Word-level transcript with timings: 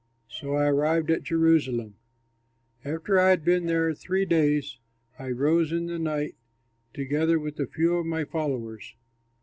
So 0.27 0.55
I 0.55 0.65
arrived 0.65 1.11
at 1.11 1.21
Jerusalem. 1.21 1.93
After 2.83 3.19
I 3.19 3.29
had 3.29 3.45
been 3.45 3.67
there 3.67 3.93
three 3.93 4.25
days 4.25 4.79
I 5.19 5.29
rose 5.29 5.71
in 5.71 5.85
the 5.85 5.99
night, 5.99 6.33
together 6.91 7.37
with 7.39 7.59
a 7.59 7.67
few 7.67 7.95
of 7.97 8.07
my 8.07 8.25
followers. 8.25 8.95